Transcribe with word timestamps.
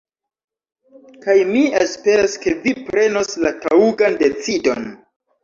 Kaj 1.25 1.35
mi 1.49 1.61
esperas 1.81 2.33
ke 2.47 2.55
vi 2.65 2.75
prenos 2.89 3.31
la 3.45 3.53
taŭgan 3.67 4.19
decidon 4.25 4.91